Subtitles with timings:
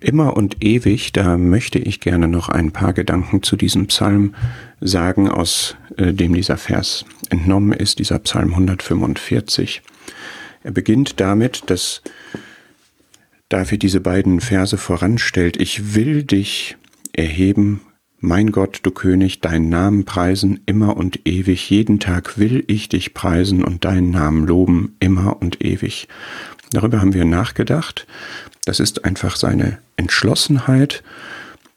[0.00, 4.34] Immer und ewig, da möchte ich gerne noch ein paar Gedanken zu diesem Psalm
[4.80, 9.82] sagen, aus äh, dem dieser Vers entnommen ist, dieser Psalm 145.
[10.62, 12.02] Er beginnt damit, dass
[13.48, 15.56] David diese beiden Verse voranstellt.
[15.60, 16.76] Ich will dich
[17.12, 17.80] erheben,
[18.18, 21.70] mein Gott, du König, deinen Namen preisen immer und ewig.
[21.70, 26.08] Jeden Tag will ich dich preisen und deinen Namen loben immer und ewig.
[26.70, 28.06] Darüber haben wir nachgedacht.
[28.64, 31.02] Das ist einfach seine Entschlossenheit,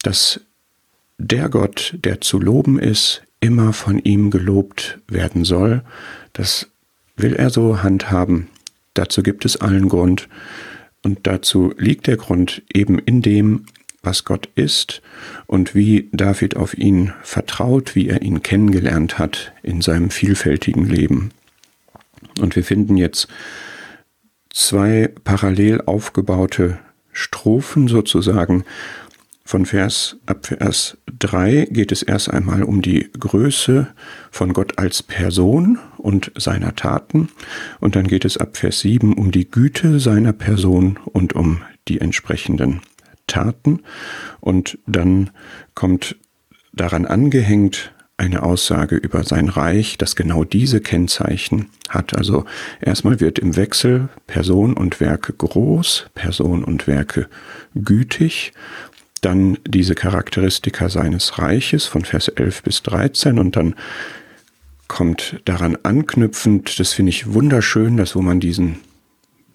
[0.02, 0.42] dass
[1.18, 5.84] der Gott, der zu loben ist, immer von ihm gelobt werden soll.
[6.34, 6.68] Das
[7.16, 8.48] will er so handhaben.
[8.94, 10.28] Dazu gibt es allen Grund.
[11.04, 13.66] Und dazu liegt der Grund eben in dem,
[14.02, 15.02] was Gott ist
[15.46, 21.32] und wie David auf ihn vertraut, wie er ihn kennengelernt hat in seinem vielfältigen Leben.
[22.40, 23.28] Und wir finden jetzt
[24.50, 26.80] zwei parallel aufgebaute
[27.12, 28.64] Strophen sozusagen.
[29.44, 33.88] Von Vers ab Vers 3 geht es erst einmal um die Größe
[34.30, 37.30] von Gott als Person und seiner Taten
[37.80, 42.00] und dann geht es ab Vers 7 um die Güte seiner Person und um die
[42.00, 42.82] entsprechenden
[43.26, 43.82] Taten
[44.40, 45.32] und dann
[45.74, 46.16] kommt
[46.72, 52.16] daran angehängt eine Aussage über sein Reich, das genau diese Kennzeichen hat.
[52.16, 52.46] Also
[52.82, 57.28] erstmal wird im Wechsel Person und Werke groß, Person und Werke
[57.76, 58.52] gütig,
[59.22, 63.76] dann diese Charakteristika seines Reiches von Vers 11 bis 13 und dann
[64.88, 68.80] kommt daran anknüpfend, das finde ich wunderschön, dass wo man diesen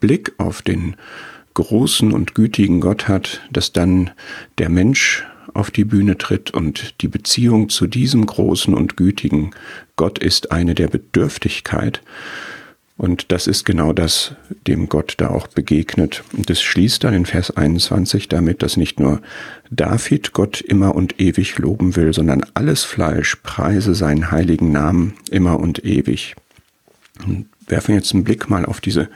[0.01, 0.97] Blick auf den
[1.55, 4.11] großen und gütigen Gott hat, dass dann
[4.59, 5.25] der Mensch
[5.55, 9.53] auf die Bühne tritt und die Beziehung zu diesem großen und gütigen
[9.97, 12.03] Gott ist eine der Bedürftigkeit.
[12.97, 14.37] Und das ist genau das,
[14.69, 16.23] dem Gott da auch begegnet.
[16.33, 19.21] Und es schließt dann in Vers 21 damit, dass nicht nur
[19.71, 25.59] David Gott immer und ewig loben will, sondern alles Fleisch preise seinen heiligen Namen immer
[25.59, 26.37] und ewig.
[27.27, 29.09] Und werfen jetzt einen Blick mal auf diese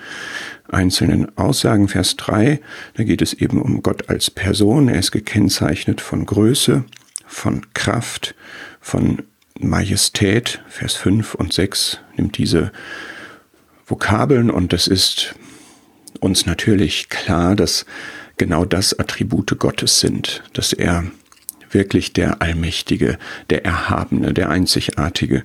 [0.69, 1.89] einzelnen Aussagen.
[1.89, 2.61] Vers 3,
[2.95, 4.89] da geht es eben um Gott als Person.
[4.89, 6.85] Er ist gekennzeichnet von Größe,
[7.27, 8.35] von Kraft,
[8.81, 9.23] von
[9.59, 10.63] Majestät.
[10.69, 12.73] Vers 5 und 6 nimmt diese
[13.87, 15.35] Vokabeln und es ist
[16.21, 17.87] uns natürlich klar, dass
[18.37, 21.05] genau das Attribute Gottes sind, dass er
[21.71, 23.19] wirklich der Allmächtige,
[23.51, 25.45] der Erhabene, der Einzigartige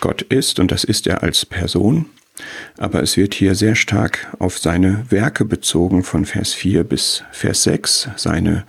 [0.00, 2.06] Gott ist und das ist er als Person.
[2.76, 7.62] Aber es wird hier sehr stark auf seine Werke bezogen von Vers 4 bis Vers
[7.62, 8.64] 6, seine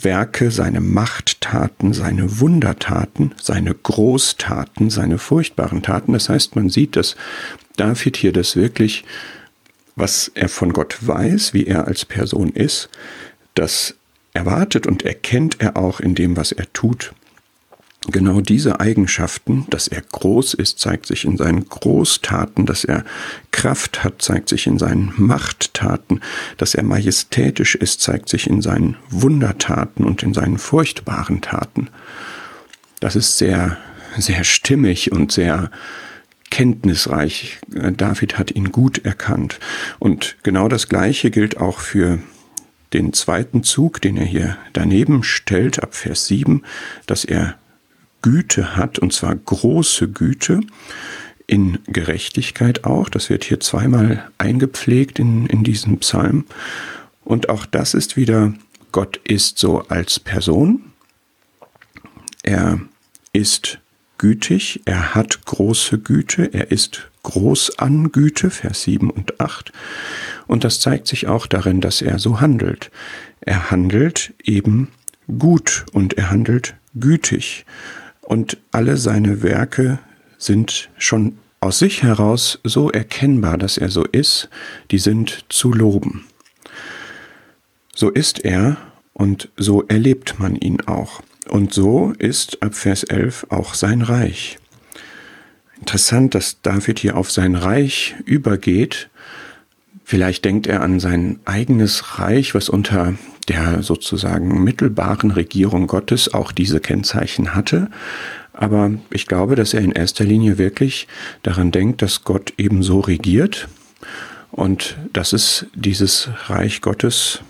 [0.00, 6.12] Werke, seine Machttaten, seine Wundertaten, seine Großtaten, seine furchtbaren Taten.
[6.12, 7.16] Das heißt, man sieht, dass
[7.76, 9.04] David hier das wirklich,
[9.96, 12.88] was er von Gott weiß, wie er als Person ist,
[13.54, 13.94] das
[14.34, 17.12] erwartet und erkennt er auch in dem, was er tut.
[18.10, 23.04] Genau diese Eigenschaften, dass er groß ist, zeigt sich in seinen Großtaten, dass er
[23.50, 26.22] Kraft hat, zeigt sich in seinen Machttaten,
[26.56, 31.90] dass er majestätisch ist, zeigt sich in seinen Wundertaten und in seinen furchtbaren Taten.
[33.00, 33.76] Das ist sehr,
[34.16, 35.70] sehr stimmig und sehr
[36.50, 37.58] kenntnisreich.
[37.68, 39.60] David hat ihn gut erkannt.
[39.98, 42.20] Und genau das Gleiche gilt auch für
[42.94, 46.62] den zweiten Zug, den er hier daneben stellt, ab Vers 7,
[47.04, 47.58] dass er
[48.22, 50.60] Güte hat, und zwar große Güte,
[51.46, 53.08] in Gerechtigkeit auch.
[53.08, 56.44] Das wird hier zweimal eingepflegt in, in diesem Psalm.
[57.24, 58.54] Und auch das ist wieder,
[58.92, 60.92] Gott ist so als Person.
[62.42, 62.80] Er
[63.32, 63.78] ist
[64.18, 69.72] gütig, er hat große Güte, er ist groß an Güte, Vers 7 und 8.
[70.46, 72.90] Und das zeigt sich auch darin, dass er so handelt.
[73.40, 74.88] Er handelt eben
[75.38, 77.64] gut und er handelt gütig
[78.28, 80.00] und alle seine Werke
[80.36, 84.50] sind schon aus sich heraus so erkennbar, dass er so ist,
[84.90, 86.26] die sind zu loben.
[87.94, 88.76] So ist er
[89.14, 91.22] und so erlebt man ihn auch.
[91.48, 94.58] Und so ist ab Vers 11 auch sein Reich.
[95.78, 99.08] Interessant, dass David hier auf sein Reich übergeht.
[100.04, 103.14] Vielleicht denkt er an sein eigenes Reich, was unter
[103.48, 107.90] der sozusagen mittelbaren Regierung Gottes auch diese Kennzeichen hatte.
[108.52, 111.06] Aber ich glaube, dass er in erster Linie wirklich
[111.42, 113.68] daran denkt, dass Gott eben so regiert
[114.50, 117.40] und dass es dieses Reich Gottes,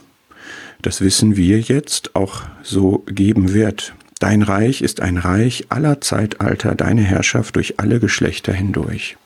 [0.83, 3.95] das wissen wir jetzt, auch so geben wird.
[4.21, 9.17] Dein Reich ist ein Reich aller Zeitalter, deine Herrschaft durch alle Geschlechter hindurch.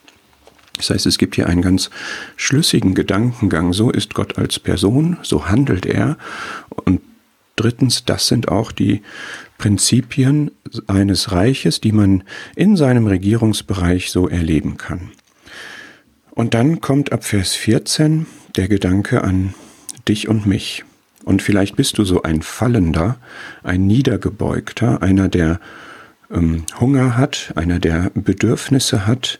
[0.88, 1.90] Das heißt, es gibt hier einen ganz
[2.36, 3.72] schlüssigen Gedankengang.
[3.72, 6.16] So ist Gott als Person, so handelt er
[6.84, 7.00] und
[7.56, 9.02] drittens, das sind auch die
[9.58, 10.50] Prinzipien
[10.86, 12.24] eines Reiches, die man
[12.56, 15.10] in seinem Regierungsbereich so erleben kann.
[16.30, 18.26] Und dann kommt ab Vers 14
[18.56, 19.54] der Gedanke an
[20.08, 20.84] dich und mich.
[21.24, 23.18] Und vielleicht bist du so ein Fallender,
[23.62, 25.60] ein Niedergebeugter, einer, der
[26.32, 29.38] ähm, Hunger hat, einer, der Bedürfnisse hat,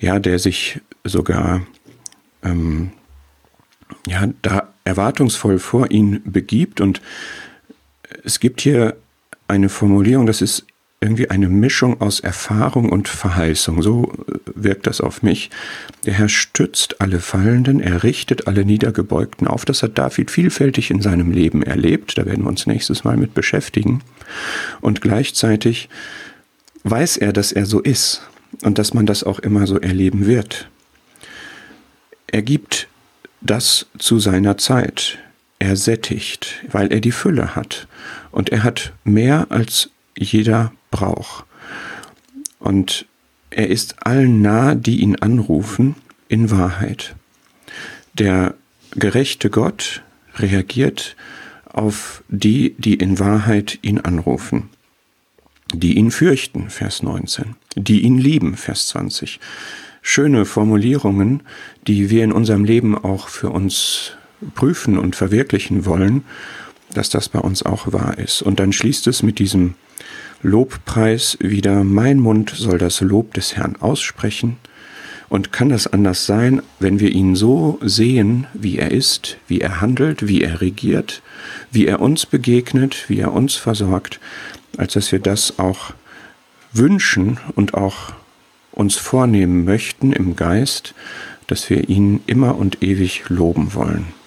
[0.00, 1.62] ja, der sich sogar
[2.42, 2.92] ähm,
[4.06, 6.80] ja, da erwartungsvoll vor ihn begibt.
[6.80, 7.00] Und
[8.24, 8.96] es gibt hier
[9.48, 10.66] eine Formulierung, das ist
[11.00, 13.82] irgendwie eine Mischung aus Erfahrung und Verheißung.
[13.82, 15.50] So äh, wirkt das auf mich.
[16.04, 19.64] Der Herr stützt alle Fallenden, er richtet alle Niedergebeugten auf.
[19.64, 22.18] Das hat David vielfältig in seinem Leben erlebt.
[22.18, 24.02] Da werden wir uns nächstes Mal mit beschäftigen.
[24.80, 25.88] Und gleichzeitig
[26.82, 28.22] weiß er, dass er so ist
[28.62, 30.68] und dass man das auch immer so erleben wird.
[32.26, 32.88] Er gibt
[33.40, 35.18] das zu seiner Zeit.
[35.58, 37.88] Er sättigt, weil er die Fülle hat.
[38.30, 41.44] Und er hat mehr als jeder braucht.
[42.58, 43.06] Und
[43.50, 45.96] er ist allen nah, die ihn anrufen,
[46.28, 47.16] in Wahrheit.
[48.14, 48.54] Der
[48.92, 50.02] gerechte Gott
[50.36, 51.16] reagiert
[51.64, 54.68] auf die, die in Wahrheit ihn anrufen,
[55.72, 59.40] die ihn fürchten, Vers 19, die ihn lieben, Vers 20.
[60.02, 61.42] Schöne Formulierungen,
[61.86, 64.12] die wir in unserem Leben auch für uns
[64.54, 66.24] prüfen und verwirklichen wollen,
[66.94, 68.42] dass das bei uns auch wahr ist.
[68.42, 69.74] Und dann schließt es mit diesem
[70.42, 74.56] Lobpreis wieder, mein Mund soll das Lob des Herrn aussprechen.
[75.28, 79.82] Und kann das anders sein, wenn wir ihn so sehen, wie er ist, wie er
[79.82, 81.20] handelt, wie er regiert,
[81.70, 84.20] wie er uns begegnet, wie er uns versorgt,
[84.78, 85.92] als dass wir das auch
[86.72, 88.12] wünschen und auch
[88.72, 90.94] uns vornehmen möchten im Geist,
[91.46, 94.17] dass wir ihn immer und ewig loben wollen.